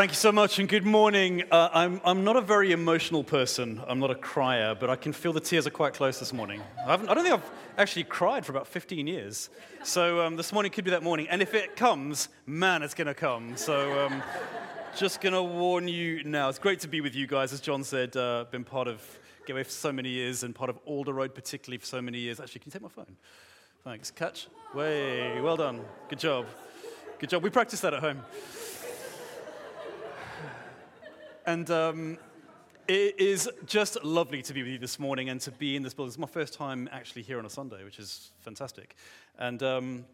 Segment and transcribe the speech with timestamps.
[0.00, 1.42] Thank you so much and good morning.
[1.50, 3.82] Uh, I'm, I'm not a very emotional person.
[3.86, 6.62] I'm not a crier, but I can feel the tears are quite close this morning.
[6.86, 9.50] I, haven't, I don't think I've actually cried for about 15 years.
[9.84, 11.28] So um, this morning could be that morning.
[11.28, 13.58] And if it comes, man, it's going to come.
[13.58, 14.22] So um,
[14.96, 16.48] just going to warn you now.
[16.48, 17.52] It's great to be with you guys.
[17.52, 19.02] As John said, uh, been part of
[19.44, 22.40] Gateway for so many years and part of Alder Road particularly for so many years.
[22.40, 23.18] Actually, can you take my phone?
[23.84, 24.10] Thanks.
[24.10, 24.48] Catch?
[24.74, 25.42] Way.
[25.42, 25.82] Well done.
[26.08, 26.46] Good job.
[27.18, 27.42] Good job.
[27.42, 28.22] We practiced that at home.
[31.50, 32.16] And um,
[32.86, 35.92] it is just lovely to be with you this morning and to be in this
[35.92, 36.10] building.
[36.10, 38.94] It's my first time actually here on a Sunday, which is fantastic.
[39.36, 40.04] And um,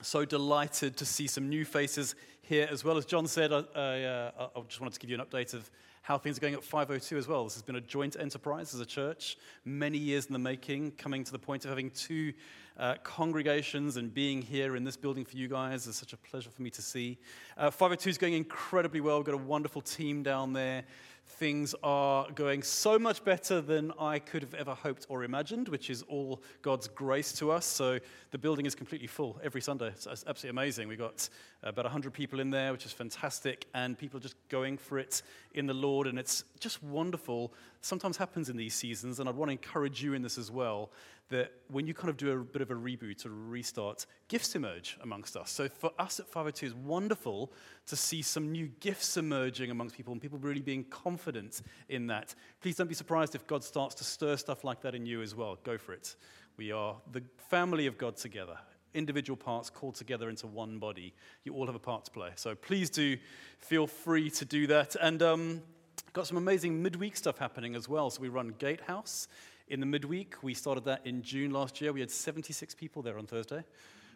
[0.00, 2.96] so delighted to see some new faces here as well.
[2.98, 5.68] As John said, I, I, uh, I just wanted to give you an update of
[6.02, 7.42] how things are going at 502 as well.
[7.42, 11.24] This has been a joint enterprise as a church, many years in the making, coming
[11.24, 12.32] to the point of having two
[12.78, 16.50] uh, congregations and being here in this building for you guys is such a pleasure
[16.50, 17.18] for me to see.
[17.56, 19.16] Uh, 502 is going incredibly well.
[19.16, 20.84] We've got a wonderful team down there.
[21.28, 25.90] Things are going so much better than I could have ever hoped or imagined, which
[25.90, 27.66] is all God's grace to us.
[27.66, 27.98] So
[28.30, 29.88] the building is completely full every Sunday.
[29.88, 30.86] It's, absolutely amazing.
[30.86, 31.28] We've got
[31.64, 35.22] about 100 people in there, which is fantastic, and people are just going for it
[35.54, 37.52] in the Lord, and it's just wonderful.
[37.80, 40.90] Sometimes happens in these seasons, and I'd want to encourage you in this as well
[41.28, 44.54] that when you kind of do a bit of a reboot or a restart, gifts
[44.54, 45.50] emerge amongst us.
[45.50, 47.52] So for us at 502, it's wonderful
[47.86, 52.34] to see some new gifts emerging amongst people and people really being confident in that.
[52.60, 55.34] Please don't be surprised if God starts to stir stuff like that in you as
[55.34, 55.58] well.
[55.64, 56.14] Go for it.
[56.56, 58.56] We are the family of God together.
[58.94, 61.12] Individual parts called together into one body.
[61.44, 62.30] You all have a part to play.
[62.36, 63.16] So please do
[63.58, 64.94] feel free to do that.
[65.00, 65.62] And um,
[66.12, 68.10] got some amazing midweek stuff happening as well.
[68.10, 69.26] So we run Gatehouse
[69.68, 70.42] in the midweek.
[70.42, 71.92] We started that in June last year.
[71.92, 73.64] We had 76 people there on Thursday,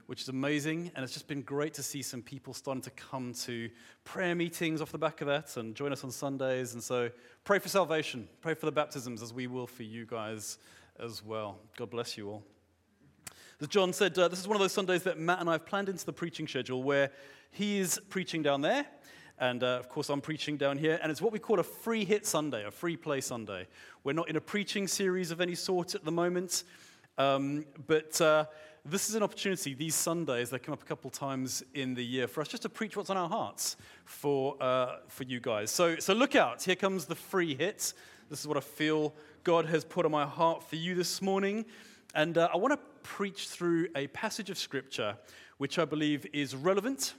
[0.06, 0.92] which is amazing.
[0.94, 3.68] And it's just been great to see some people starting to come to
[4.04, 6.74] prayer meetings off the back of that and join us on Sundays.
[6.74, 7.10] And so
[7.44, 10.58] pray for salvation, pray for the baptisms, as we will for you guys
[10.98, 11.58] as well.
[11.76, 12.42] God bless you all.
[13.60, 15.66] As John said, uh, this is one of those Sundays that Matt and I have
[15.66, 17.10] planned into the preaching schedule where
[17.50, 18.86] he is preaching down there
[19.40, 21.00] and uh, of course, I'm preaching down here.
[21.02, 23.66] And it's what we call a free hit Sunday, a free play Sunday.
[24.04, 26.64] We're not in a preaching series of any sort at the moment.
[27.16, 28.44] Um, but uh,
[28.84, 32.28] this is an opportunity, these Sundays, they come up a couple times in the year
[32.28, 35.70] for us just to preach what's on our hearts for, uh, for you guys.
[35.70, 36.62] So, so look out.
[36.62, 37.94] Here comes the free hit.
[38.28, 41.64] This is what I feel God has put on my heart for you this morning.
[42.14, 45.16] And uh, I want to preach through a passage of Scripture
[45.56, 47.14] which I believe is relevant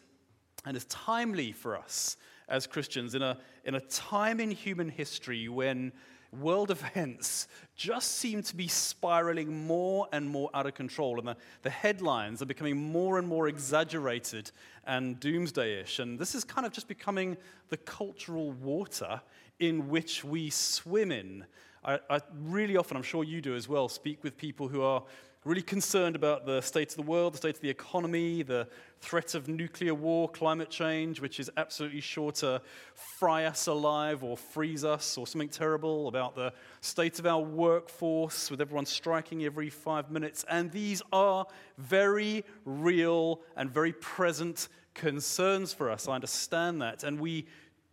[0.65, 2.17] and is timely for us
[2.47, 5.91] as Christians in a, in a time in human history when
[6.31, 11.17] world events just seem to be spiraling more and more out of control.
[11.17, 14.51] And the, the headlines are becoming more and more exaggerated
[14.85, 15.99] and doomsday-ish.
[15.99, 17.37] And this is kind of just becoming
[17.69, 19.21] the cultural water
[19.59, 21.45] in which we swim in.
[21.83, 25.03] I, I really often, I'm sure you do as well, speak with people who are
[25.43, 28.67] really concerned about the state of the world, the state of the economy, the
[28.99, 32.61] threat of nuclear war, climate change, which is absolutely sure to
[32.93, 38.51] fry us alive or freeze us, or something terrible about the state of our workforce,
[38.51, 40.45] with everyone striking every five minutes.
[40.47, 41.47] And these are
[41.79, 46.07] very real and very present concerns for us.
[46.07, 47.03] I understand that.
[47.03, 47.47] And we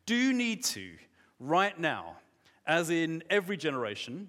[0.05, 0.91] do need to,
[1.41, 2.17] right now,
[2.67, 4.29] as in every generation,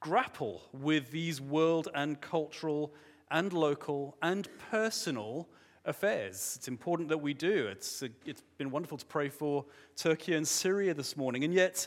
[0.00, 2.92] grapple with these world and cultural
[3.30, 5.48] and local and personal
[5.84, 6.54] affairs.
[6.56, 7.66] It's important that we do.
[7.66, 9.64] It's, uh, it's been wonderful to pray for
[9.96, 11.44] Turkey and Syria this morning.
[11.44, 11.86] And yet,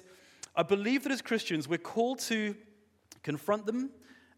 [0.56, 2.56] I believe that as Christians, we're called to
[3.24, 3.90] confront them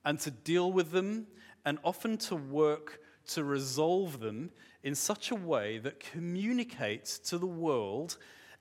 [0.05, 1.27] and to deal with them
[1.65, 4.51] and often to work to resolve them
[4.83, 8.17] in such a way that communicates to the world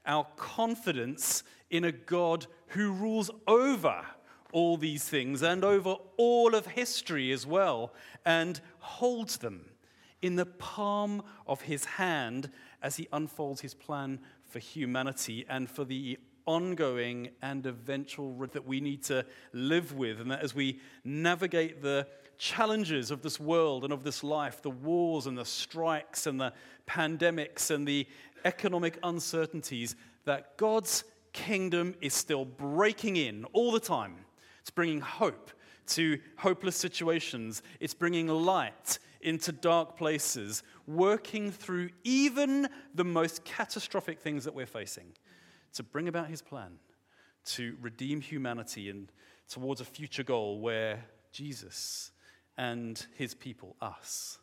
[0.06, 4.04] our confidence in a God who rules over
[4.54, 7.92] all these things and over all of history as well,
[8.24, 9.66] and holds them
[10.22, 12.48] in the palm of his hand
[12.80, 18.80] as he unfolds his plan for humanity and for the ongoing and eventual that we
[18.80, 20.20] need to live with.
[20.20, 22.06] And that as we navigate the
[22.38, 26.52] challenges of this world and of this life, the wars and the strikes and the
[26.86, 28.06] pandemics and the
[28.44, 29.96] economic uncertainties,
[30.26, 31.02] that God's
[31.32, 34.23] kingdom is still breaking in all the time
[34.64, 35.50] it's bringing hope
[35.88, 37.62] to hopeless situations.
[37.80, 44.64] It's bringing light into dark places, working through even the most catastrophic things that we're
[44.64, 45.12] facing
[45.74, 46.78] to bring about his plan
[47.44, 49.12] to redeem humanity and
[49.50, 52.12] towards a future goal where Jesus
[52.56, 54.38] and his people, us,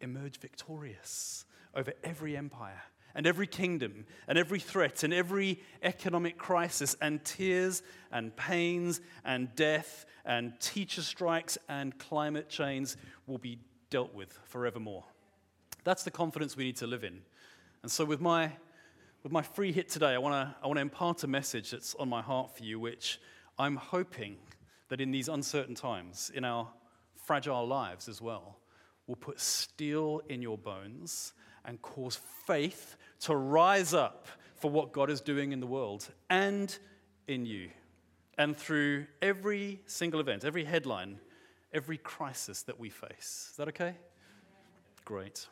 [0.00, 1.44] emerge victorious
[1.74, 2.80] over every empire
[3.18, 7.82] and every kingdom and every threat and every economic crisis and tears
[8.12, 12.94] and pains and death and teacher strikes and climate change
[13.26, 13.58] will be
[13.90, 15.04] dealt with forevermore.
[15.82, 17.18] That's the confidence we need to live in.
[17.82, 18.52] And so, with my,
[19.24, 22.08] with my free hit today, I want to I wanna impart a message that's on
[22.08, 23.20] my heart for you, which
[23.58, 24.36] I'm hoping
[24.90, 26.68] that in these uncertain times, in our
[27.16, 28.58] fragile lives as well,
[29.08, 31.32] will put steel in your bones
[31.68, 34.26] and cause faith to rise up
[34.56, 36.76] for what God is doing in the world and
[37.28, 37.68] in you.
[38.38, 41.20] And through every single event, every headline,
[41.72, 43.48] every crisis that we face.
[43.50, 43.94] Is that okay?
[45.04, 45.46] Great.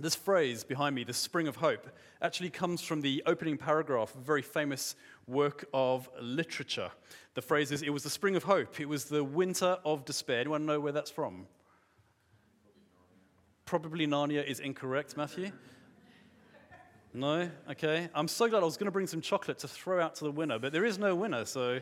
[0.00, 1.86] This phrase behind me, the spring of hope,
[2.20, 4.96] actually comes from the opening paragraph of a very famous
[5.28, 6.90] work of literature.
[7.34, 8.80] The phrase is, It was the spring of hope.
[8.80, 10.40] It was the winter of despair.
[10.40, 11.46] Anyone know where that's from?
[13.68, 15.52] Probably Narnia is incorrect, Matthew.
[17.12, 17.50] No?
[17.70, 18.08] Okay.
[18.14, 20.30] I'm so glad I was going to bring some chocolate to throw out to the
[20.30, 21.78] winner, but there is no winner, so.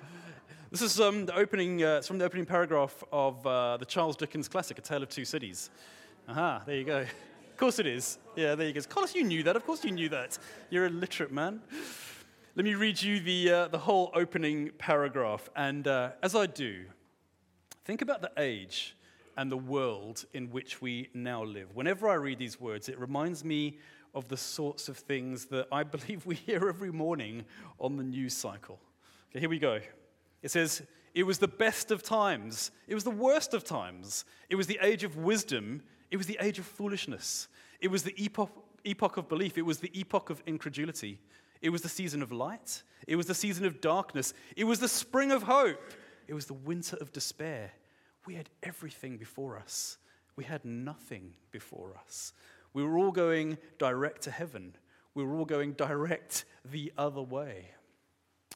[0.70, 4.48] this is um, the opening, uh, from the opening paragraph of uh, the Charles Dickens
[4.48, 5.68] classic, A Tale of Two Cities.
[6.26, 8.16] Aha, there you go Of course it is.
[8.34, 8.80] Yeah, there you go.
[8.80, 9.56] Course you knew that.
[9.56, 10.38] Of course you knew that.
[10.70, 11.60] You're a literate man.
[12.56, 15.50] Let me read you the, uh, the whole opening paragraph.
[15.54, 16.86] And uh, as I do,
[17.84, 18.96] think about the age
[19.36, 21.74] and the world in which we now live.
[21.74, 23.78] Whenever I read these words, it reminds me
[24.14, 27.44] of the sorts of things that I believe we hear every morning
[27.78, 28.78] on the news cycle.
[29.30, 29.80] Okay, here we go.
[30.42, 30.82] It says,
[31.14, 32.70] It was the best of times.
[32.88, 34.24] It was the worst of times.
[34.48, 35.82] It was the age of wisdom.
[36.10, 37.48] It was the age of foolishness.
[37.80, 38.50] It was the epoch,
[38.84, 39.56] epoch of belief.
[39.56, 41.20] It was the epoch of incredulity.
[41.62, 42.82] It was the season of light.
[43.06, 44.34] It was the season of darkness.
[44.56, 45.80] It was the spring of hope.
[46.26, 47.72] It was the winter of despair.
[48.26, 49.98] We had everything before us.
[50.36, 52.32] We had nothing before us.
[52.72, 54.76] We were all going direct to heaven.
[55.14, 57.70] We were all going direct the other way.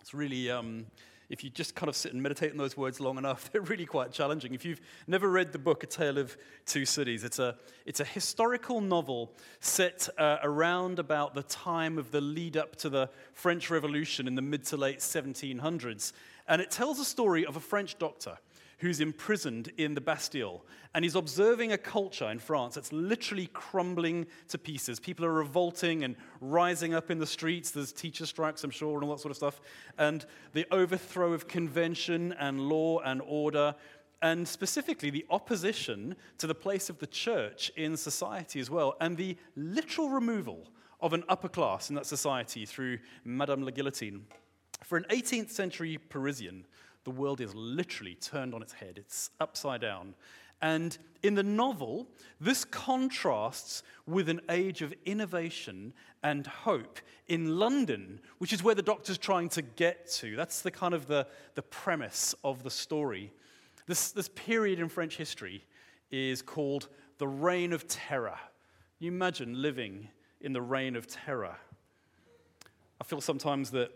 [0.00, 0.86] It's really um,
[1.30, 3.86] if you just kind of sit and meditate on those words long enough, they're really
[3.86, 4.54] quite challenging.
[4.54, 7.56] If you've never read the book A Tale of Two Cities, it's a,
[7.86, 12.88] it's a historical novel set uh, around about the time of the lead up to
[12.88, 16.12] the French Revolution in the mid to late 1700s.
[16.46, 18.38] And it tells a story of a French doctor
[18.84, 20.62] who's imprisoned in the Bastille.
[20.94, 25.00] And he's observing a culture in France that's literally crumbling to pieces.
[25.00, 27.70] People are revolting and rising up in the streets.
[27.70, 29.62] There's teacher strikes, I'm sure, and all that sort of stuff.
[29.96, 33.74] And the overthrow of convention and law and order.
[34.20, 38.96] And specifically, the opposition to the place of the church in society as well.
[39.00, 40.68] And the literal removal
[41.00, 44.26] of an upper class in that society through Madame la Guillotine.
[44.82, 46.66] For an 18th century Parisian,
[47.04, 50.14] the world is literally turned on its head, it's upside down.
[50.62, 52.08] And in the novel,
[52.40, 55.92] this contrasts with an age of innovation
[56.22, 60.36] and hope in London, which is where the doctor's trying to get to.
[60.36, 63.30] That's the kind of the, the premise of the story.
[63.86, 65.64] This, this period in French history
[66.10, 68.38] is called the Reign of Terror.
[68.98, 70.08] Can You imagine living
[70.40, 71.56] in the Reign of Terror.
[73.00, 73.90] I feel sometimes that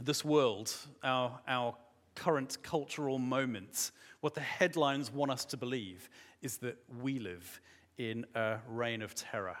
[0.00, 1.76] this world, our, our
[2.14, 6.08] current cultural moment, what the headlines want us to believe
[6.42, 7.60] is that we live
[7.98, 9.56] in a reign of terror.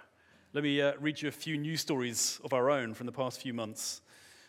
[0.52, 3.40] Let me uh, read you a few news stories of our own from the past
[3.40, 4.02] few months.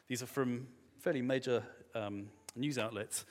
[0.08, 0.68] These are from
[1.00, 1.64] fairly major
[1.96, 3.26] um, news outlets.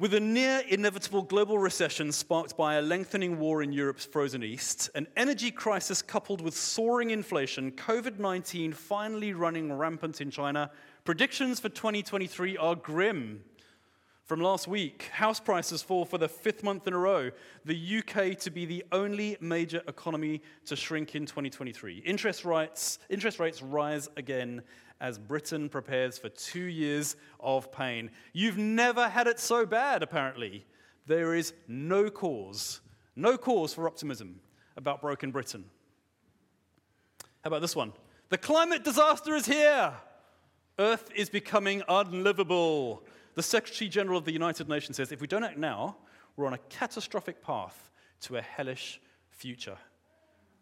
[0.00, 4.90] With a near inevitable global recession sparked by a lengthening war in Europe's frozen east,
[4.96, 10.70] an energy crisis coupled with soaring inflation, COVID 19 finally running rampant in China,
[11.04, 13.44] Predictions for 2023 are grim.
[14.24, 17.30] From last week, house prices fall for the fifth month in a row.
[17.66, 21.98] The UK to be the only major economy to shrink in 2023.
[22.06, 24.62] Interest rates, interest rates rise again
[24.98, 28.10] as Britain prepares for two years of pain.
[28.32, 30.64] You've never had it so bad, apparently.
[31.04, 32.80] There is no cause,
[33.14, 34.40] no cause for optimism
[34.78, 35.66] about broken Britain.
[37.42, 37.92] How about this one?
[38.30, 39.92] The climate disaster is here.
[40.78, 43.04] Earth is becoming unlivable.
[43.34, 45.96] The Secretary General of the United Nations says if we don't act now,
[46.36, 47.90] we're on a catastrophic path
[48.22, 49.00] to a hellish
[49.30, 49.76] future.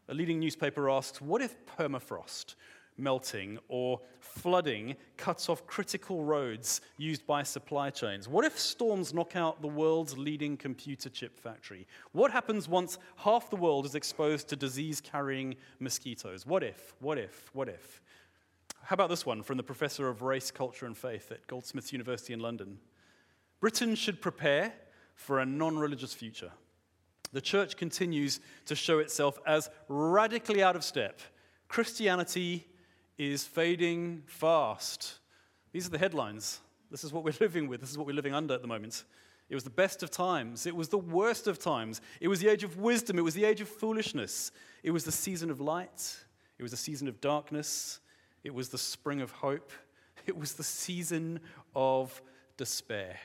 [0.08, 2.56] A leading newspaper asks what if permafrost
[2.98, 8.28] melting or flooding cuts off critical roads used by supply chains?
[8.28, 11.86] What if storms knock out the world's leading computer chip factory?
[12.12, 16.44] What happens once half the world is exposed to disease carrying mosquitoes?
[16.44, 16.94] What if?
[17.00, 17.50] What if?
[17.54, 18.02] What if?
[18.84, 22.32] How about this one from the professor of race, culture, and faith at Goldsmiths University
[22.32, 22.78] in London?
[23.60, 24.72] Britain should prepare
[25.14, 26.50] for a non religious future.
[27.32, 31.20] The church continues to show itself as radically out of step,
[31.72, 32.66] Christianity
[33.16, 35.20] is fading fast.
[35.72, 36.60] These are the headlines.
[36.90, 37.80] This is what we're living with.
[37.80, 39.04] This is what we're living under at the moment.
[39.48, 40.66] It was the best of times.
[40.66, 42.02] It was the worst of times.
[42.20, 43.18] It was the age of wisdom.
[43.18, 44.52] It was the age of foolishness.
[44.82, 46.16] It was the season of light.
[46.58, 48.00] It was the season of darkness.
[48.44, 49.72] It was the spring of hope.
[50.26, 51.40] It was the season
[51.74, 52.22] of
[52.56, 53.18] despair.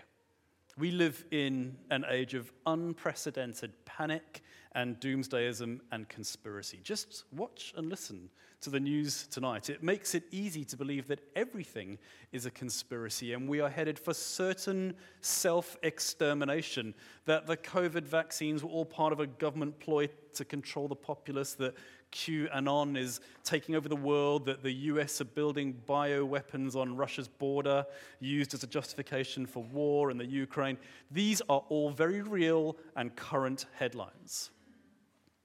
[0.78, 4.44] We live in an age of unprecedented panic
[4.74, 6.80] and doomsdayism and conspiracy.
[6.84, 8.30] Just watch and listen
[8.62, 9.72] to the news tonight.
[9.72, 11.98] It makes it easy to believe that everything
[12.32, 16.94] is a conspiracy and we are headed for certain self extermination,
[17.26, 21.54] that the COVID vaccines were all part of a government ploy to control the populace,
[21.56, 21.74] that
[22.12, 27.86] QAnon is taking over the world, that the US are building bioweapons on Russia's border,
[28.20, 30.78] used as a justification for war in the Ukraine.
[31.12, 34.52] These are all very real and current headlines.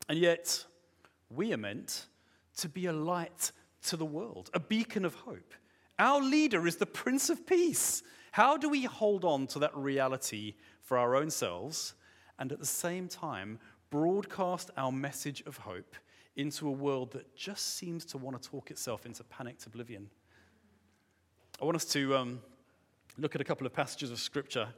[0.08, 0.64] And yet,
[1.30, 2.06] we are meant
[2.58, 3.52] to be a light
[3.84, 5.54] to the world, a beacon of hope.
[5.98, 8.02] Our leader is the Prince of Peace.
[8.32, 11.94] How do we hold on to that reality for our own selves
[12.38, 13.58] and at the same time
[13.90, 15.94] broadcast our message of hope
[16.36, 20.08] into a world that just seems to want to talk itself into panicked oblivion.
[21.60, 22.40] I want us to um,
[23.18, 24.68] look at a couple of passages of scripture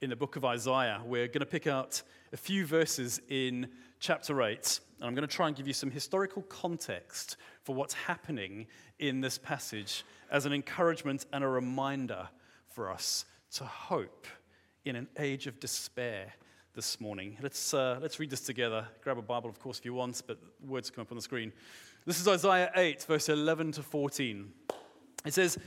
[0.00, 1.00] in the book of Isaiah.
[1.04, 2.02] We're going to pick out
[2.32, 3.68] a few verses in
[4.00, 7.94] chapter 8, and I'm going to try and give you some historical context for what's
[7.94, 8.66] happening
[8.98, 12.28] in this passage as an encouragement and a reminder
[12.66, 14.26] for us to hope
[14.84, 16.32] in an age of despair
[16.74, 17.36] this morning.
[17.42, 18.86] Let's, uh, let's read this together.
[19.02, 21.52] Grab a Bible, of course, if you want, but words come up on the screen.
[22.06, 24.50] This is Isaiah 8, verse 11 to 14.
[25.26, 25.58] It says,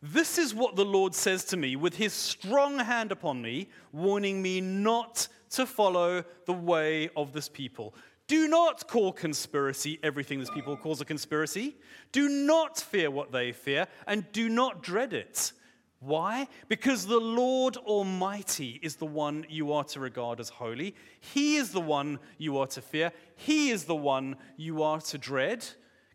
[0.00, 4.40] This is what the Lord says to me with his strong hand upon me, warning
[4.40, 7.92] me not to follow the way of this people.
[8.28, 11.76] Do not call conspiracy everything this people calls a conspiracy.
[12.12, 15.52] Do not fear what they fear, and do not dread it.
[16.04, 16.48] Why?
[16.68, 20.94] Because the Lord Almighty is the one you are to regard as holy.
[21.18, 23.10] He is the one you are to fear.
[23.36, 25.66] He is the one you are to dread.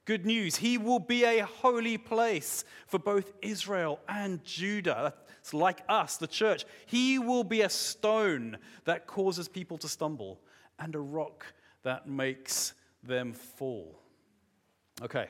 [0.06, 5.14] Good news, He will be a holy place for both Israel and Judah.
[5.40, 6.66] It's like us, the church.
[6.86, 10.40] He will be a stone that causes people to stumble
[10.78, 11.46] and a rock
[11.84, 14.00] that makes them fall.
[15.02, 15.30] Okay,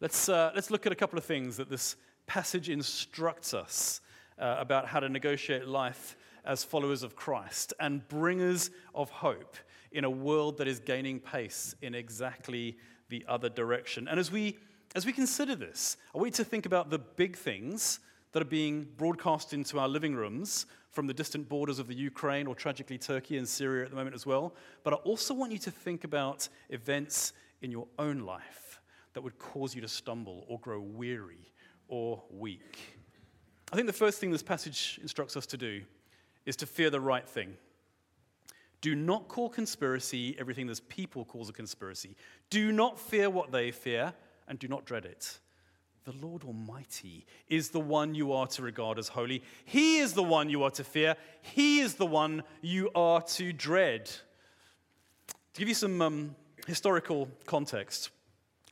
[0.00, 1.96] let's, uh, let's look at a couple of things that this
[2.32, 4.00] passage instructs us
[4.38, 9.58] uh, about how to negotiate life as followers of Christ and bringers of hope
[9.92, 12.78] in a world that is gaining pace in exactly
[13.10, 14.08] the other direction.
[14.08, 14.56] And as we,
[14.94, 18.00] as we consider this, I want you to think about the big things
[18.32, 22.46] that are being broadcast into our living rooms from the distant borders of the Ukraine
[22.46, 24.54] or tragically Turkey and Syria at the moment as well.
[24.84, 28.80] But I also want you to think about events in your own life
[29.12, 31.51] that would cause you to stumble or grow weary
[31.92, 32.78] or weak.
[33.70, 35.82] I think the first thing this passage instructs us to do
[36.46, 37.54] is to fear the right thing.
[38.80, 42.16] Do not call conspiracy everything this people calls a conspiracy.
[42.48, 44.14] Do not fear what they fear,
[44.48, 45.38] and do not dread it.
[46.04, 49.42] The Lord Almighty is the one you are to regard as holy.
[49.66, 51.14] He is the one you are to fear.
[51.42, 54.06] He is the one you are to dread.
[54.06, 58.10] To give you some um, historical context,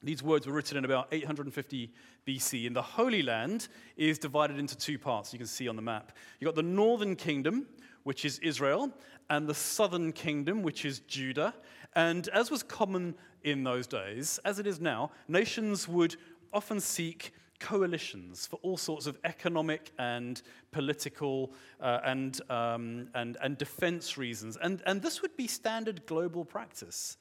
[0.02, 1.92] these words were written in about 850
[2.30, 5.82] BC, and the Holy Land is divided into two parts, you can see on the
[5.82, 6.12] map.
[6.38, 7.66] You've got the northern kingdom,
[8.04, 8.90] which is Israel,
[9.28, 11.54] and the southern kingdom, which is Judah.
[11.96, 16.16] And as was common in those days, as it is now, nations would
[16.52, 23.58] often seek coalitions for all sorts of economic and political uh, and, um, and, and
[23.58, 24.56] defense reasons.
[24.62, 27.16] And, and this would be standard global practice,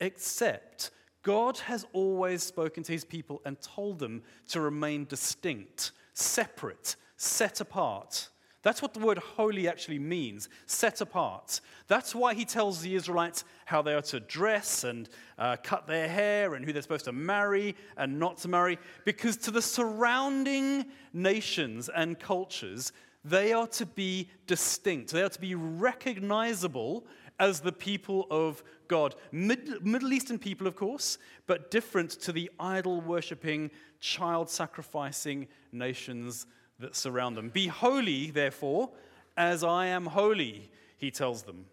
[0.00, 0.92] except
[1.22, 7.60] God has always spoken to his people and told them to remain distinct, separate, set
[7.60, 8.28] apart.
[8.62, 11.60] That's what the word holy actually means set apart.
[11.88, 16.08] That's why he tells the Israelites how they are to dress and uh, cut their
[16.08, 18.78] hair and who they're supposed to marry and not to marry.
[19.04, 22.92] Because to the surrounding nations and cultures,
[23.24, 27.04] they are to be distinct, they are to be recognizable
[27.38, 29.14] as the people of God.
[29.32, 33.70] Mid- Middle Eastern people, of course, but different to the idol worshipping,
[34.00, 36.46] child sacrificing nations
[36.78, 37.48] that surround them.
[37.48, 38.90] Be holy, therefore,
[39.36, 41.66] as I am holy, he tells them.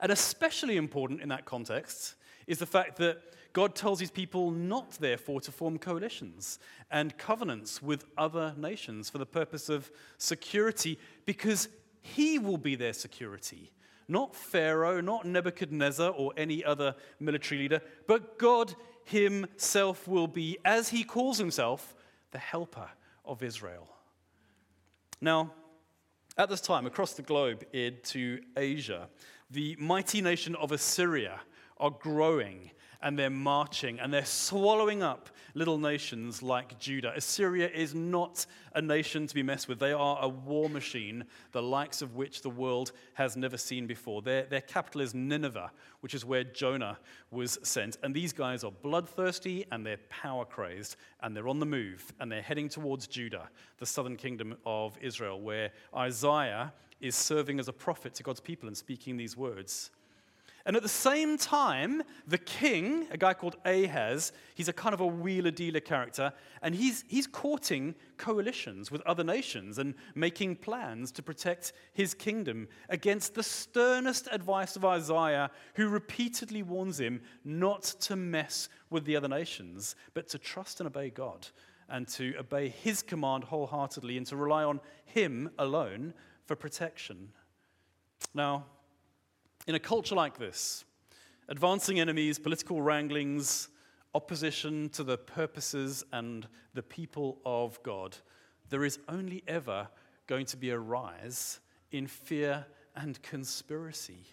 [0.00, 2.14] And especially important in that context
[2.46, 6.58] is the fact that God tells his people not, therefore, to form coalitions
[6.90, 11.68] and covenants with other nations for the purpose of security, because
[12.00, 13.70] he will be their security
[14.10, 18.74] not Pharaoh, not Nebuchadnezzar or any other military leader, but God
[19.04, 21.94] himself will be, as he calls himself,
[22.32, 22.88] the helper
[23.24, 23.88] of Israel.
[25.20, 25.52] Now,
[26.36, 29.08] at this time, across the globe into Asia,
[29.50, 31.40] the mighty nation of Assyria
[31.78, 32.70] are growing
[33.02, 37.12] and they're marching and they're swallowing up little nations like Judah.
[37.16, 39.78] Assyria is not a nation to be messed with.
[39.78, 44.22] They are a war machine, the likes of which the world has never seen before.
[44.22, 46.98] Their, their capital is Nineveh, which is where Jonah
[47.30, 47.96] was sent.
[48.02, 52.30] And these guys are bloodthirsty and they're power crazed and they're on the move and
[52.30, 57.72] they're heading towards Judah, the southern kingdom of Israel, where Isaiah is serving as a
[57.72, 59.90] prophet to God's people and speaking these words.
[60.66, 65.00] And at the same time, the king, a guy called Ahaz, he's a kind of
[65.00, 71.10] a wheeler dealer character, and he's, he's courting coalitions with other nations and making plans
[71.12, 77.82] to protect his kingdom against the sternest advice of Isaiah, who repeatedly warns him not
[78.00, 81.46] to mess with the other nations, but to trust and obey God
[81.88, 86.14] and to obey his command wholeheartedly and to rely on him alone
[86.46, 87.30] for protection.
[88.34, 88.66] Now,
[89.66, 90.84] in a culture like this,
[91.48, 93.68] advancing enemies, political wranglings,
[94.14, 98.16] opposition to the purposes and the people of God,
[98.68, 99.88] there is only ever
[100.26, 101.60] going to be a rise
[101.92, 104.24] in fear and conspiracy.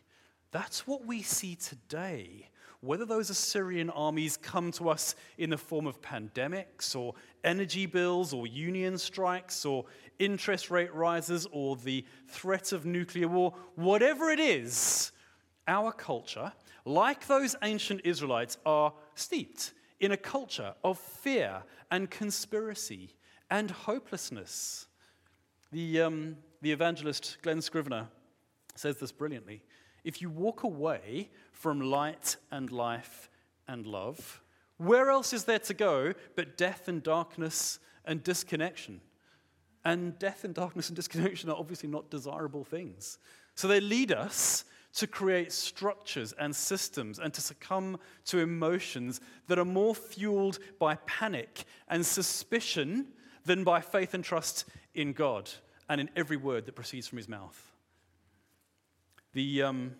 [0.51, 2.49] That's what we see today.
[2.81, 8.33] Whether those Assyrian armies come to us in the form of pandemics or energy bills
[8.33, 9.85] or union strikes or
[10.19, 15.11] interest rate rises or the threat of nuclear war, whatever it is,
[15.67, 16.51] our culture,
[16.85, 23.15] like those ancient Israelites, are steeped in a culture of fear and conspiracy
[23.49, 24.87] and hopelessness.
[25.71, 28.07] The, um, the evangelist Glen Scrivener
[28.75, 29.61] says this brilliantly.
[30.03, 33.29] If you walk away from light and life
[33.67, 34.41] and love,
[34.77, 39.01] where else is there to go but death and darkness and disconnection?
[39.83, 43.17] And death and darkness and disconnection are obviously not desirable things.
[43.55, 44.65] So they lead us
[44.97, 50.95] to create structures and systems and to succumb to emotions that are more fueled by
[51.05, 53.05] panic and suspicion
[53.45, 55.51] than by faith and trust in God
[55.87, 57.71] and in every word that proceeds from his mouth.
[59.33, 59.91] The, um,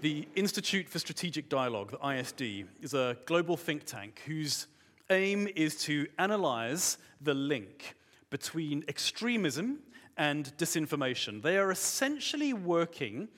[0.00, 4.68] the Institute for Strategic Dialogue, the ISD, is a global think tank whose
[5.10, 7.96] aim is to analyze the link
[8.30, 9.80] between extremism
[10.16, 11.42] and disinformation.
[11.42, 13.28] They are essentially working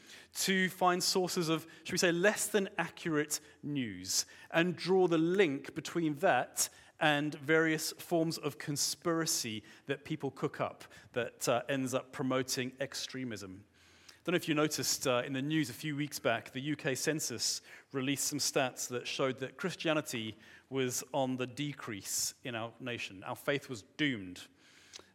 [0.40, 5.74] to find sources of, should we say, less than accurate news and draw the link
[5.74, 6.68] between that
[7.00, 13.62] and various forms of conspiracy that people cook up that uh, ends up promoting extremism.
[14.10, 16.72] I don't know if you noticed uh, in the news a few weeks back, the
[16.72, 17.62] UK census
[17.92, 20.36] released some stats that showed that Christianity
[20.70, 23.22] was on the decrease in our nation.
[23.26, 24.42] Our faith was doomed.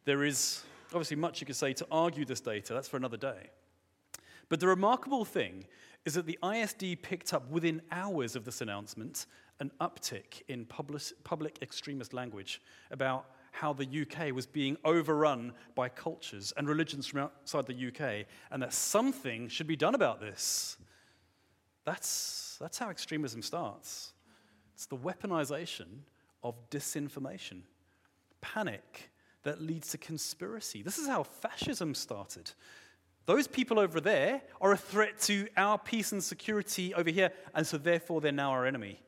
[0.05, 2.73] There is obviously much you could say to argue this data.
[2.73, 3.49] That's for another day.
[4.49, 5.65] But the remarkable thing
[6.05, 9.25] is that the ISD picked up within hours of this announcement
[9.59, 15.87] an uptick in public, public extremist language about how the UK was being overrun by
[15.87, 20.77] cultures and religions from outside the UK, and that something should be done about this.
[21.85, 24.13] That's, that's how extremism starts.
[24.73, 25.99] It's the weaponization
[26.43, 27.61] of disinformation,
[28.41, 29.11] panic,
[29.43, 30.81] that leads to conspiracy.
[30.81, 32.51] This is how fascism started.
[33.25, 37.65] Those people over there are a threat to our peace and security over here, and
[37.65, 38.99] so therefore they're now our enemy.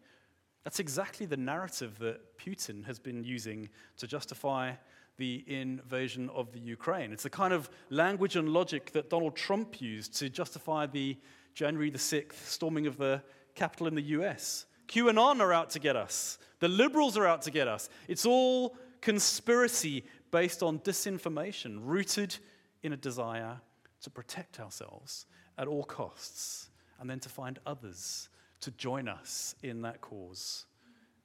[0.63, 4.73] That's exactly the narrative that Putin has been using to justify
[5.17, 7.13] the invasion of the Ukraine.
[7.13, 11.17] It's the kind of language and logic that Donald Trump used to justify the
[11.53, 13.21] January the 6th storming of the
[13.53, 14.65] Capitol in the US.
[14.87, 16.37] QAnon are out to get us.
[16.59, 17.89] The liberals are out to get us.
[18.07, 22.37] It's all conspiracy based on disinformation, rooted
[22.83, 23.59] in a desire
[24.01, 25.25] to protect ourselves
[25.57, 28.29] at all costs, and then to find others
[28.61, 30.65] to join us in that cause.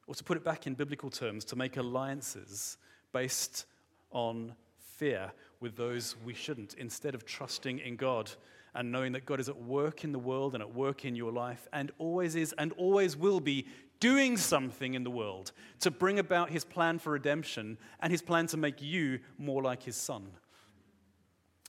[0.07, 2.77] Or to put it back in biblical terms, to make alliances
[3.13, 3.67] based
[4.11, 8.31] on fear with those we shouldn't, instead of trusting in God
[8.75, 11.33] and knowing that God is at work in the world and at work in your
[11.33, 13.67] life and always is and always will be
[14.01, 18.47] doing something in the world to bring about his plan for redemption and his plan
[18.49, 20.27] to make you more like his son.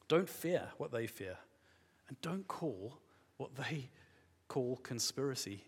[0.08, 1.38] Don't fear what they fear,
[2.08, 2.98] and don't call
[3.38, 3.90] what they
[4.48, 5.64] call conspiracy.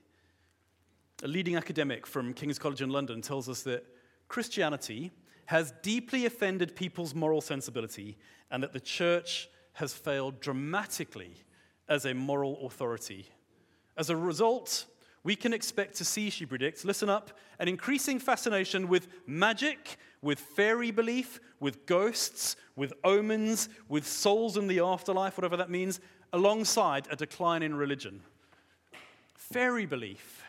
[1.23, 3.86] A leading academic from King's College in London tells us that
[4.28, 5.12] Christianity
[5.45, 8.17] has deeply offended people's moral sensibility
[8.52, 11.36] and that the church has failed dramatically
[11.88, 13.28] as a moral authority.
[13.95, 14.86] As a result,
[15.24, 20.40] We can expect to see, she predicts, listen up, an increasing fascination with magic, with
[20.40, 26.02] fairy belief, with ghosts, with omens, with souls in the afterlife, whatever that means,
[26.34, 28.22] alongside a decline in religion.
[29.36, 30.44] Fairy belief,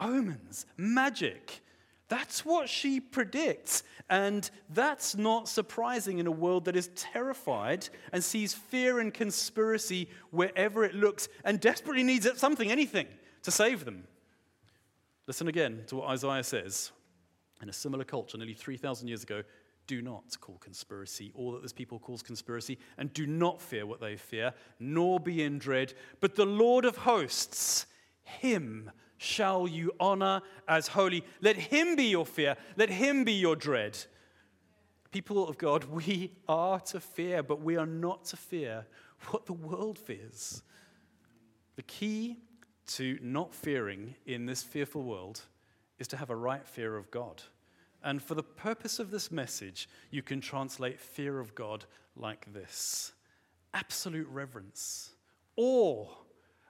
[0.00, 1.60] omens, magic.
[2.08, 3.82] That's what she predicts.
[4.08, 10.08] And that's not surprising in a world that is terrified and sees fear and conspiracy
[10.30, 13.08] wherever it looks and desperately needs something, anything,
[13.46, 14.02] to save them.
[15.28, 16.90] Listen again to what Isaiah says.
[17.62, 19.44] In a similar culture, nearly 3,000 years ago,
[19.86, 24.00] do not call conspiracy all that this people calls conspiracy, and do not fear what
[24.00, 25.94] they fear, nor be in dread.
[26.18, 27.86] But the Lord of hosts,
[28.24, 31.22] him shall you honor as holy.
[31.40, 33.96] Let him be your fear, let him be your dread.
[35.12, 38.86] People of God, we are to fear, but we are not to fear
[39.28, 40.64] what the world fears.
[41.76, 42.38] The key
[42.86, 45.42] to not fearing in this fearful world
[45.98, 47.42] is to have a right fear of God.
[48.02, 53.12] And for the purpose of this message, you can translate fear of God like this
[53.74, 55.10] absolute reverence,
[55.56, 56.06] awe,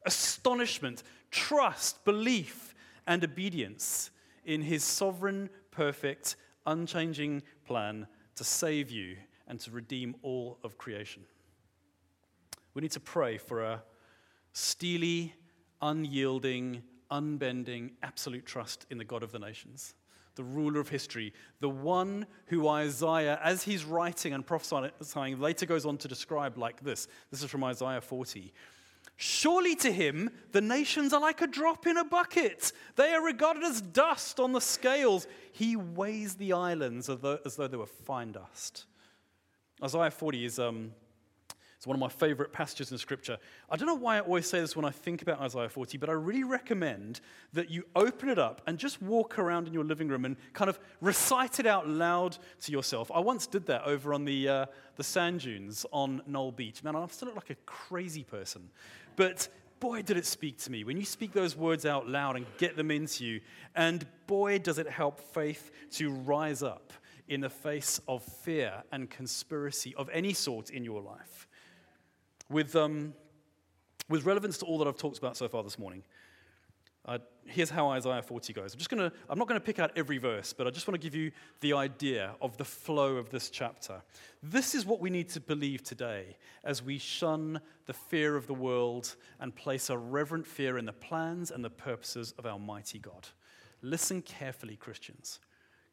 [0.05, 2.75] astonishment, trust, belief,
[3.07, 4.11] and obedience
[4.45, 11.23] in his sovereign, perfect, unchanging plan to save you and to redeem all of creation.
[12.75, 13.83] We need to pray for a
[14.53, 15.35] steely,
[15.83, 19.95] unyielding, unbending, absolute trust in the God of the nations,
[20.35, 25.87] the ruler of history, the one who Isaiah, as he's writing and prophesying, later goes
[25.87, 27.09] on to describe like this.
[27.31, 28.53] This is from Isaiah 40.
[29.19, 32.73] Surely to him, the nations are like a drop in a bucket.
[32.97, 35.27] They are regarded as dust on the scales.
[35.53, 38.85] He weighs the islands as though, as though they were fine dust.
[39.83, 40.93] Isaiah 40 is um,
[41.77, 43.37] it's one of my favorite passages in Scripture.
[43.69, 46.09] I don't know why I always say this when I think about Isaiah 40, but
[46.09, 47.21] I really recommend
[47.53, 50.71] that you open it up and just walk around in your living room and kind
[50.71, 53.11] of recite it out loud to yourself.
[53.15, 56.83] I once did that over on the, uh, the sand dunes on Knoll Beach.
[56.83, 58.71] Man, I still look like a crazy person.
[59.17, 60.83] But boy, did it speak to me.
[60.83, 63.43] When you speak those words out loud and get them into you,
[63.75, 66.95] and boy, does it help faith to rise up
[67.29, 71.47] in the face of fear and conspiracy of any sort in your life
[72.49, 73.15] with, um,
[74.09, 76.03] with relevance to all that I've talked about so far this morning.
[77.07, 78.73] Uh, here's how Isaiah 40 goes.
[78.73, 80.89] I'm just going to, I'm not going to pick out every verse, but I just
[80.89, 81.31] want to give you
[81.61, 84.03] the idea of the flow of this chapter.
[84.43, 88.55] This is what we need to believe today as we shun the fear of the
[88.55, 92.99] world and place a reverent fear in the plans and the purposes of our mighty
[92.99, 93.29] God.
[93.83, 95.39] Listen carefully, Christians.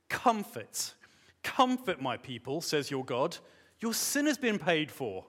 [0.09, 0.95] Comfort,
[1.43, 3.37] comfort my people, says your God.
[3.81, 5.25] Your sin has been paid for.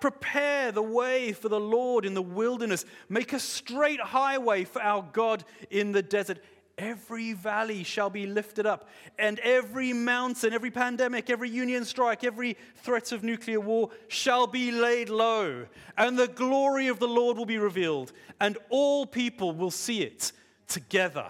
[0.00, 2.84] Prepare the way for the Lord in the wilderness.
[3.08, 6.40] Make a straight highway for our God in the desert.
[6.78, 12.56] Every valley shall be lifted up, and every mountain, every pandemic, every union strike, every
[12.76, 15.66] threat of nuclear war shall be laid low,
[15.98, 20.32] and the glory of the Lord will be revealed, and all people will see it
[20.68, 21.28] together.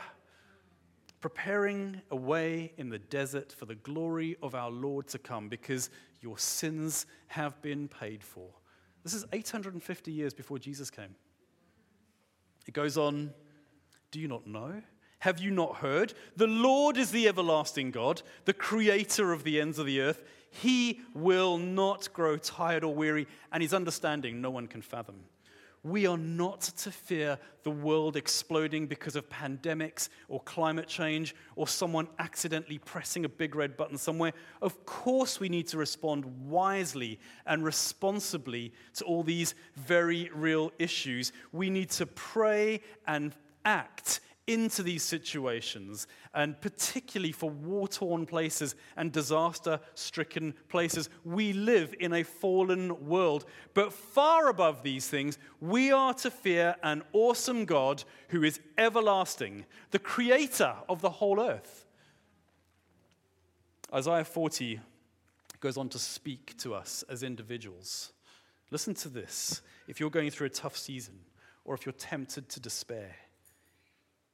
[1.20, 5.90] Preparing a way in the desert for the glory of our Lord to come, because
[6.20, 8.50] your sins have been paid for.
[9.02, 11.14] This is 850 years before Jesus came.
[12.66, 13.32] It goes on
[14.10, 14.82] Do you not know?
[15.20, 16.14] Have you not heard?
[16.36, 20.24] The Lord is the everlasting God, the creator of the ends of the earth.
[20.50, 25.24] He will not grow tired or weary, and his understanding no one can fathom.
[25.82, 31.66] We are not to fear the world exploding because of pandemics or climate change or
[31.66, 34.32] someone accidentally pressing a big red button somewhere.
[34.60, 41.32] Of course, we need to respond wisely and responsibly to all these very real issues.
[41.50, 48.74] We need to pray and act into these situations, and particularly for war torn places
[48.96, 51.08] and disaster stricken places.
[51.24, 53.44] We live in a fallen world.
[53.74, 59.66] But far above these things, we are to fear an awesome God who is everlasting,
[59.92, 61.86] the creator of the whole earth.
[63.94, 64.80] Isaiah 40
[65.60, 68.12] goes on to speak to us as individuals.
[68.70, 69.62] Listen to this.
[69.86, 71.20] If you're going through a tough season,
[71.64, 73.14] or if you're tempted to despair,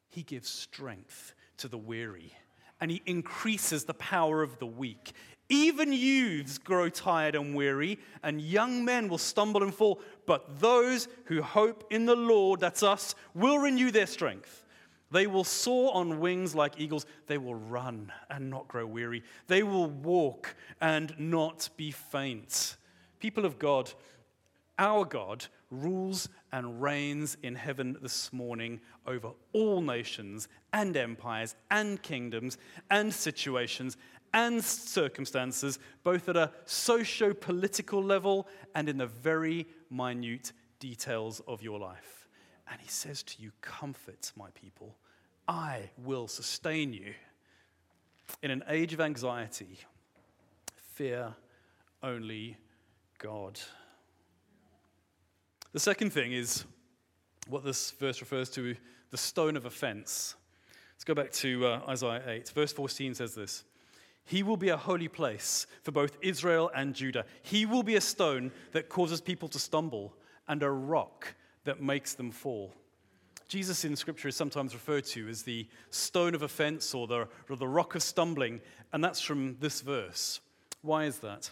[0.08, 2.32] he gives strength to the weary,
[2.80, 5.12] and He increases the power of the weak.
[5.48, 10.00] Even youths grow tired and weary, and young men will stumble and fall.
[10.26, 14.64] But those who hope in the Lord, that's us, will renew their strength.
[15.12, 17.06] They will soar on wings like eagles.
[17.28, 19.22] They will run and not grow weary.
[19.46, 22.76] They will walk and not be faint.
[23.20, 23.92] People of God,
[24.78, 32.02] our God rules and reigns in heaven this morning over all nations and empires and
[32.02, 32.58] kingdoms
[32.90, 33.96] and situations
[34.32, 41.62] and circumstances, both at a socio political level and in the very minute details of
[41.62, 42.28] your life.
[42.70, 44.96] And he says to you, Comfort, my people.
[45.48, 47.14] I will sustain you.
[48.42, 49.78] In an age of anxiety,
[50.74, 51.34] fear
[52.02, 52.56] only
[53.18, 53.58] God.
[55.76, 56.64] The second thing is
[57.48, 58.74] what this verse refers to
[59.10, 60.34] the stone of offense.
[60.94, 62.48] Let's go back to uh, Isaiah 8.
[62.48, 63.62] Verse 14 says this
[64.24, 67.26] He will be a holy place for both Israel and Judah.
[67.42, 70.14] He will be a stone that causes people to stumble
[70.48, 71.34] and a rock
[71.64, 72.72] that makes them fall.
[73.46, 77.56] Jesus in Scripture is sometimes referred to as the stone of offense or the, or
[77.56, 78.62] the rock of stumbling,
[78.94, 80.40] and that's from this verse.
[80.80, 81.50] Why is that?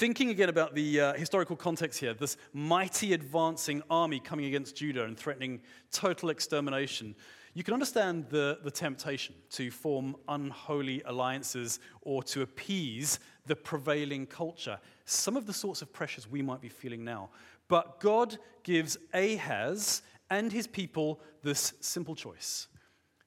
[0.00, 5.04] Thinking again about the uh, historical context here, this mighty advancing army coming against Judah
[5.04, 5.60] and threatening
[5.92, 7.14] total extermination,
[7.52, 14.24] you can understand the, the temptation to form unholy alliances or to appease the prevailing
[14.24, 14.78] culture.
[15.04, 17.28] Some of the sorts of pressures we might be feeling now.
[17.68, 22.68] But God gives Ahaz and his people this simple choice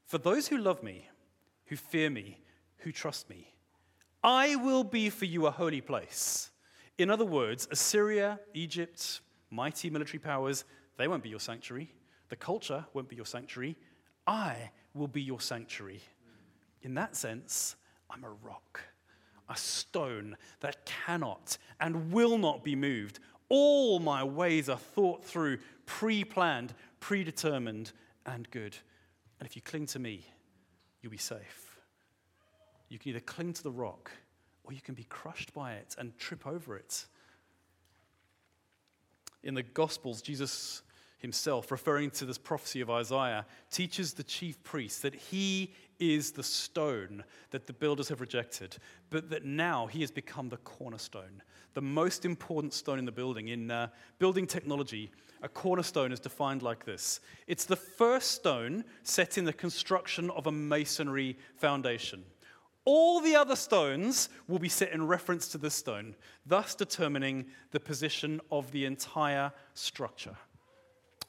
[0.08, 1.08] For those who love me,
[1.68, 2.40] who fear me,
[2.78, 3.54] who trust me,
[4.24, 6.50] I will be for you a holy place.
[6.98, 10.64] In other words, Assyria, Egypt, mighty military powers,
[10.98, 11.92] they won't be your sanctuary.
[12.30, 13.78] The culture won't be your sanctuary.
[14.28, 16.02] I will be your sanctuary.
[16.84, 17.76] In that sense,
[18.10, 18.82] I'm a rock,
[19.50, 23.20] a stone that cannot and will not be moved.
[23.50, 27.92] All my ways are thought through, pre planned, predetermined,
[28.26, 28.78] and good.
[29.40, 30.26] And if you cling to me,
[31.02, 31.80] you'll be safe.
[32.90, 34.12] You can either cling to the rock
[34.64, 37.06] or you can be crushed by it and trip over it.
[39.44, 40.84] In the Gospels, Jesus
[41.24, 46.44] himself, referring to this prophecy of Isaiah, teaches the chief priests that he is the
[46.44, 48.78] stone that the builders have rejected,
[49.10, 51.42] but that now he has become the cornerstone,
[51.74, 53.48] the most important stone in the building.
[53.48, 53.88] In uh,
[54.20, 59.54] building technology, a cornerstone is defined like this it's the first stone set in the
[59.54, 62.24] construction of a masonry foundation.
[62.86, 66.16] All the other stones will be set in reference to this stone,
[66.46, 70.36] thus determining the position of the entire structure.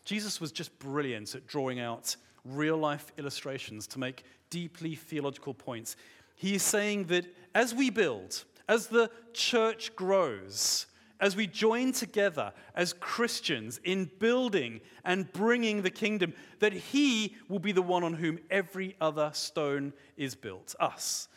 [0.04, 5.96] Jesus was just brilliant at drawing out real life illustrations to make deeply theological points.
[6.36, 10.86] He is saying that as we build, as the church grows,
[11.20, 17.60] as we join together as Christians in building and bringing the kingdom, that He will
[17.60, 20.74] be the one on whom every other stone is built.
[20.80, 21.28] Us.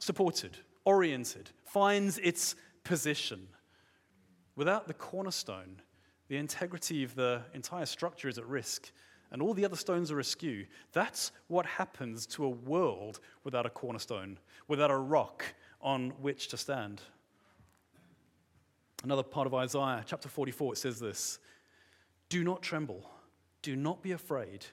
[0.00, 3.46] Supported, oriented, finds its position.
[4.56, 5.80] Without the cornerstone,
[6.28, 8.90] the integrity of the entire structure is at risk
[9.30, 10.66] and all the other stones are askew.
[10.92, 15.44] That's what happens to a world without a cornerstone, without a rock
[15.80, 17.00] on which to stand.
[19.04, 21.38] Another part of Isaiah, chapter 44, it says this
[22.28, 23.08] Do not tremble,
[23.62, 24.66] do not be afraid.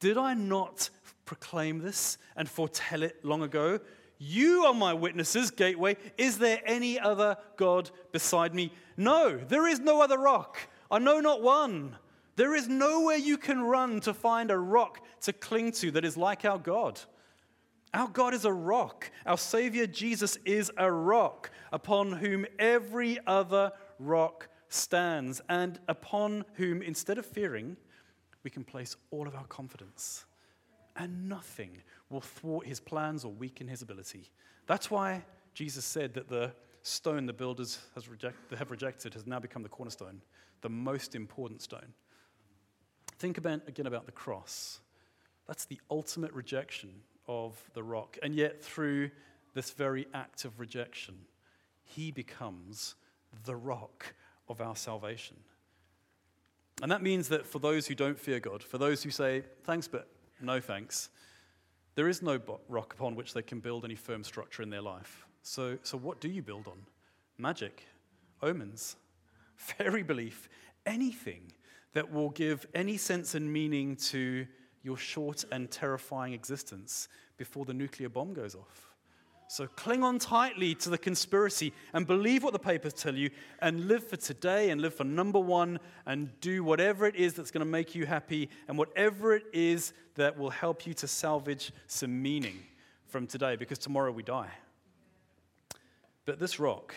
[0.00, 0.88] Did I not
[1.24, 3.78] proclaim this and foretell it long ago?
[4.22, 5.96] You are my witnesses, Gateway.
[6.18, 8.70] Is there any other God beside me?
[8.98, 10.58] No, there is no other rock.
[10.90, 11.96] I know not one.
[12.36, 16.18] There is nowhere you can run to find a rock to cling to that is
[16.18, 17.00] like our God.
[17.94, 19.10] Our God is a rock.
[19.24, 26.82] Our Savior Jesus is a rock upon whom every other rock stands, and upon whom,
[26.82, 27.78] instead of fearing,
[28.44, 30.26] we can place all of our confidence.
[31.00, 31.78] And nothing
[32.10, 34.30] will thwart his plans or weaken his ability.
[34.66, 39.62] That's why Jesus said that the stone the builders reject, have rejected has now become
[39.62, 40.20] the cornerstone,
[40.60, 41.94] the most important stone.
[43.18, 44.80] Think about, again about the cross.
[45.48, 46.90] That's the ultimate rejection
[47.26, 48.18] of the rock.
[48.22, 49.10] And yet, through
[49.54, 51.14] this very act of rejection,
[51.82, 52.94] he becomes
[53.46, 54.14] the rock
[54.48, 55.38] of our salvation.
[56.82, 59.88] And that means that for those who don't fear God, for those who say, thanks,
[59.88, 60.06] but
[60.42, 61.10] no thanks,
[61.94, 65.26] there is no rock upon which they can build any firm structure in their life.
[65.42, 66.78] So, so what do you build on?
[67.38, 67.84] Magic,
[68.42, 68.96] omens,
[69.56, 70.48] fairy belief,
[70.86, 71.52] anything
[71.92, 74.46] that will give any sense and meaning to
[74.82, 78.89] your short and terrifying existence before the nuclear bomb goes off.
[79.50, 83.88] So cling on tightly to the conspiracy and believe what the papers tell you and
[83.88, 87.66] live for today and live for number one and do whatever it is that's going
[87.66, 92.22] to make you happy and whatever it is that will help you to salvage some
[92.22, 92.60] meaning
[93.08, 94.52] from today because tomorrow we die.
[96.26, 96.94] But this rock,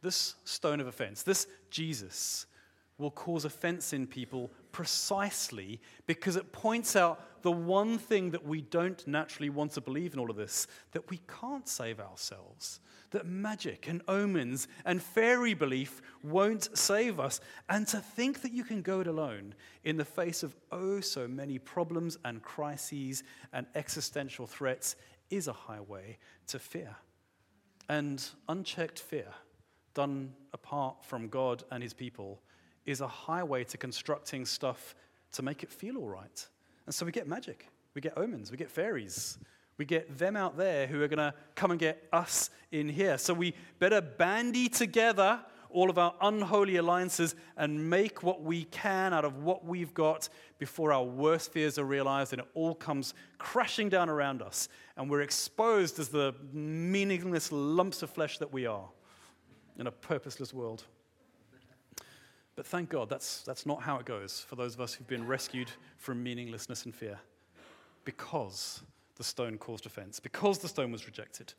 [0.00, 2.46] this stone of offense, this Jesus,
[2.96, 8.60] will cause offense in people precisely because it points out the one thing that we
[8.60, 13.26] don't naturally want to believe in all of this that we can't save ourselves, that
[13.26, 18.82] magic and omens and fairy belief won't save us, and to think that you can
[18.82, 23.22] go it alone in the face of oh so many problems and crises
[23.52, 24.96] and existential threats
[25.30, 26.96] is a highway to fear.
[27.88, 29.28] And unchecked fear,
[29.94, 32.42] done apart from God and his people,
[32.84, 34.94] is a highway to constructing stuff
[35.32, 36.46] to make it feel all right.
[36.88, 39.36] And so we get magic, we get omens, we get fairies,
[39.76, 43.18] we get them out there who are going to come and get us in here.
[43.18, 49.12] So we better bandy together all of our unholy alliances and make what we can
[49.12, 53.12] out of what we've got before our worst fears are realized and it all comes
[53.36, 58.64] crashing down around us and we're exposed as the meaningless lumps of flesh that we
[58.64, 58.88] are
[59.78, 60.84] in a purposeless world.
[62.58, 65.24] But thank God, that's, that's not how it goes for those of us who've been
[65.24, 67.20] rescued from meaninglessness and fear.
[68.04, 68.82] Because
[69.14, 71.54] the stone caused offense, because the stone was rejected,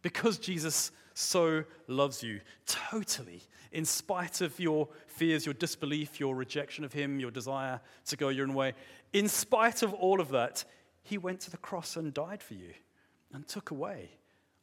[0.00, 2.40] because Jesus so loves you.
[2.66, 8.16] Totally, in spite of your fears, your disbelief, your rejection of Him, your desire to
[8.16, 8.74] go your own way,
[9.12, 10.64] in spite of all of that,
[11.02, 12.74] He went to the cross and died for you
[13.32, 14.10] and took away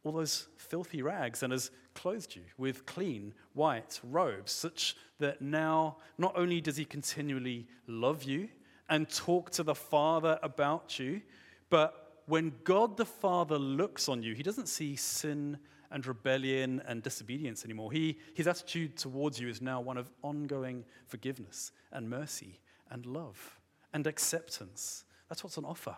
[0.04, 5.98] all those filthy rags and has clothed you with clean white robes, such that now
[6.18, 8.50] not only does he continually love you
[8.90, 11.22] and talk to the Father about you,
[11.70, 15.58] but when God the Father looks on you, he doesn't see sin
[15.92, 17.92] and rebellion and disobedience anymore.
[17.92, 22.60] He, his attitude towards you is now one of ongoing forgiveness and mercy
[22.90, 23.60] and love
[23.94, 25.04] and acceptance.
[25.30, 25.98] That's what's on offer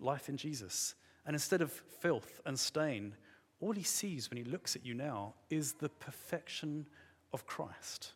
[0.00, 0.94] life in Jesus.
[1.26, 3.14] And instead of filth and stain,
[3.60, 6.86] all he sees when he looks at you now is the perfection
[7.32, 8.12] of Christ.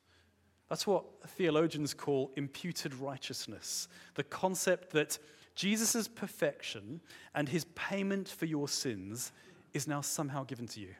[0.68, 5.18] That's what theologians call imputed righteousness the concept that
[5.54, 7.00] Jesus' perfection
[7.34, 9.32] and his payment for your sins
[9.74, 10.94] is now somehow given to you.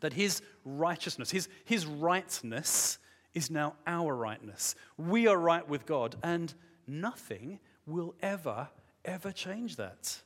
[0.00, 2.98] That his righteousness, his, his rightness,
[3.34, 4.74] is now our rightness.
[4.98, 6.52] We are right with God, and
[6.86, 8.68] nothing will ever,
[9.04, 10.20] ever change that.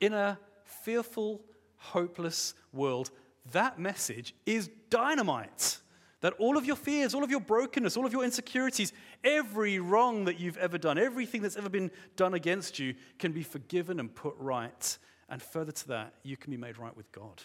[0.00, 1.42] In a fearful,
[1.76, 3.10] hopeless world,
[3.52, 5.78] that message is dynamite.
[6.20, 8.92] That all of your fears, all of your brokenness, all of your insecurities,
[9.24, 13.42] every wrong that you've ever done, everything that's ever been done against you can be
[13.42, 14.98] forgiven and put right.
[15.30, 17.42] And further to that, you can be made right with God.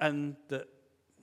[0.00, 0.66] And that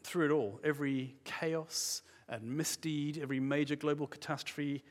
[0.04, 4.84] through it all, every chaos and misdeed, every major global catastrophe,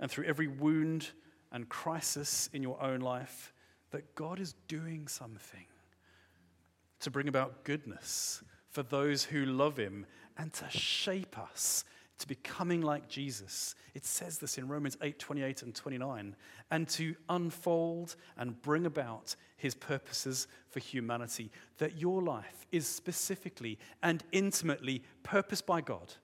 [0.00, 1.10] and through every wound
[1.52, 3.51] and crisis in your own life,
[3.92, 5.66] that God is doing something
[7.00, 11.84] to bring about goodness for those who love him and to shape us
[12.18, 13.74] to becoming like Jesus.
[13.94, 16.36] It says this in Romans 8 28 and 29,
[16.70, 21.50] and to unfold and bring about his purposes for humanity.
[21.78, 26.14] That your life is specifically and intimately purposed by God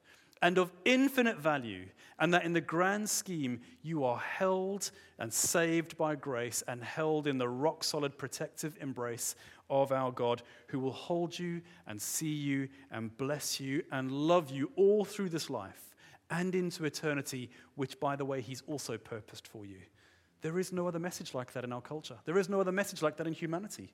[0.43, 1.87] and of infinite value,
[2.19, 7.27] and that in the grand scheme you are held and saved by grace and held
[7.27, 9.35] in the rock solid protective embrace
[9.71, 14.51] of our God, who will hold you and see you and bless you and love
[14.51, 15.95] you all through this life
[16.31, 19.79] and into eternity, which, by the way, He's also purposed for you.
[20.41, 22.17] There is no other message like that in our culture.
[22.25, 23.93] There is no other message like that in humanity.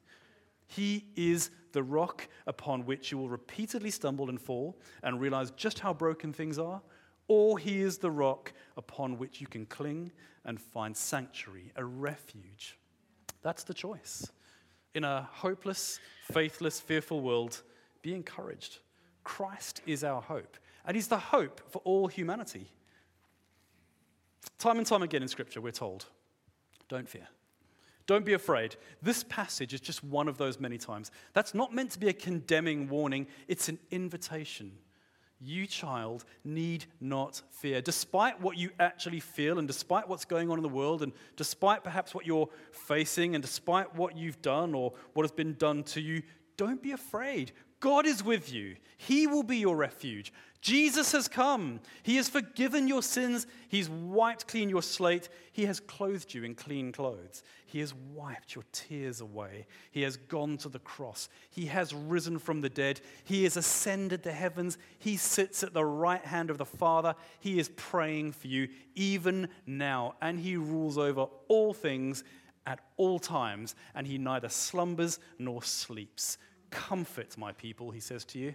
[0.66, 5.81] He is the rock upon which you will repeatedly stumble and fall and realize just
[5.81, 6.81] how broken things are,
[7.29, 10.12] or He is the rock upon which you can cling
[10.44, 12.79] and find sanctuary, a refuge.
[13.42, 14.31] That's the choice.
[14.94, 15.98] In a hopeless,
[16.33, 17.62] faithless, fearful world,
[18.03, 18.79] be encouraged.
[19.24, 22.70] Christ is our hope, and He's the hope for all humanity.
[24.59, 26.07] Time and time again in Scripture, we're told,
[26.88, 27.27] don't fear.
[28.07, 28.77] Don't be afraid.
[29.01, 31.11] This passage is just one of those many times.
[31.33, 34.73] That's not meant to be a condemning warning, it's an invitation.
[35.40, 37.83] You, child, need not fear.
[37.83, 41.85] Despite what you actually feel, and despite what's going on in the world, and despite
[41.85, 46.01] perhaps what you're facing, and despite what you've done or what has been done to
[46.01, 46.22] you,
[46.57, 47.53] don't be afraid.
[47.85, 48.76] God is with you.
[48.97, 50.32] He will be your refuge.
[50.62, 51.80] Jesus has come.
[52.03, 53.47] He has forgiven your sins.
[53.68, 55.28] He's wiped clean your slate.
[55.53, 57.43] He has clothed you in clean clothes.
[57.66, 59.66] He has wiped your tears away.
[59.91, 61.28] He has gone to the cross.
[61.51, 63.03] He has risen from the dead.
[63.22, 64.78] He has ascended to heavens.
[64.99, 67.14] He sits at the right hand of the Father.
[67.39, 70.14] He is praying for you even now.
[70.22, 72.24] And He rules over all things
[72.66, 73.74] at all times.
[73.95, 76.39] And He neither slumbers nor sleeps.
[76.71, 78.55] Comfort, my people, He says to you.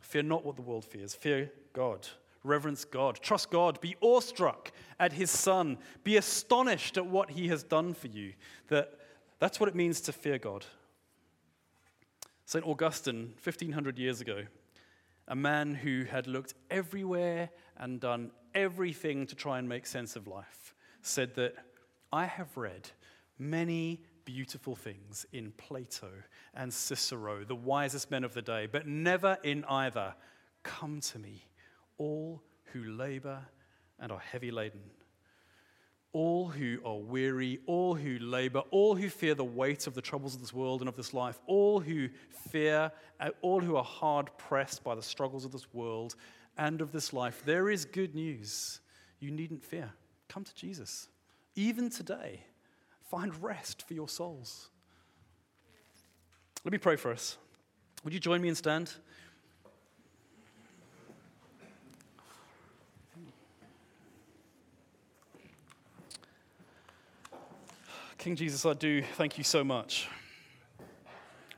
[0.00, 2.08] Fear not what the world fears, fear God.
[2.42, 7.62] reverence God, trust God, be awestruck at his son, be astonished at what he has
[7.62, 8.32] done for you.
[8.68, 8.98] That,
[9.38, 10.64] that's what it means to fear God.
[12.46, 12.64] St.
[12.64, 14.44] Augustine, 1500 years ago,
[15.28, 20.26] a man who had looked everywhere and done everything to try and make sense of
[20.26, 21.54] life, said that
[22.12, 22.90] I have read
[23.38, 24.02] many
[24.32, 26.10] beautiful things in Plato
[26.54, 30.14] and Cicero, the wisest men of the day, but never in either.
[30.62, 31.42] Come to me,
[31.98, 33.40] all who labor
[33.98, 34.82] and are heavy laden
[36.12, 40.34] all who are weary, all who labor, all who fear the weight of the troubles
[40.34, 42.08] of this world and of this life, all who
[42.50, 46.16] fear, uh, all who are hard pressed by the struggles of this world
[46.58, 48.80] and of this life, there is good news.
[49.20, 49.92] You needn't fear.
[50.28, 51.08] Come to Jesus.
[51.54, 52.42] Even today,
[53.10, 54.70] find rest for your souls.
[56.64, 57.36] Let me pray for us.
[58.04, 58.92] Would you join me and stand?
[68.16, 70.08] King Jesus, I do thank you so much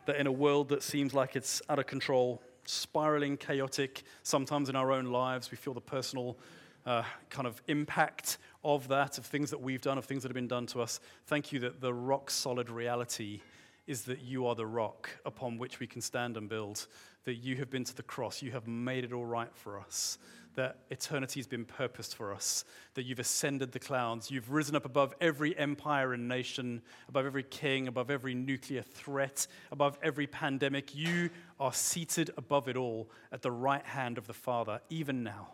[0.07, 4.77] that in a world that seems like it's out of control, spiraling, chaotic, sometimes in
[4.77, 6.39] our own lives, we feel the personal
[6.87, 10.35] uh, kind of impact of that, of things that we've done, of things that have
[10.35, 11.01] been done to us.
[11.27, 13.41] Thank you that the rock solid reality
[13.87, 16.87] is that you are the rock upon which we can stand and build,
[17.25, 20.19] that you have been to the cross, you have made it all right for us
[20.55, 22.65] that eternity has been purposed for us,
[22.95, 27.43] that you've ascended the clouds, you've risen up above every empire and nation, above every
[27.43, 30.95] king, above every nuclear threat, above every pandemic.
[30.95, 35.49] You are seated above it all at the right hand of the Father, even now,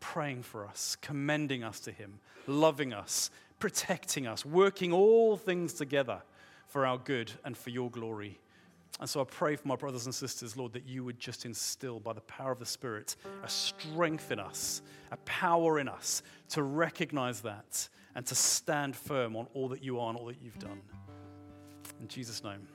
[0.00, 6.22] praying for us, commending us to Him, loving us, protecting us, working all things together
[6.66, 8.38] for our good and for your glory.
[9.00, 12.00] And so I pray for my brothers and sisters, Lord, that you would just instill
[12.00, 14.82] by the power of the Spirit a strength in us,
[15.12, 20.00] a power in us to recognize that and to stand firm on all that you
[20.00, 20.80] are and all that you've done.
[22.00, 22.66] In Jesus' name,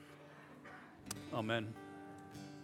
[1.34, 1.74] amen.